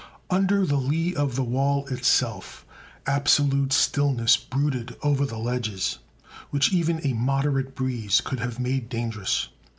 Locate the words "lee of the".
0.77-1.43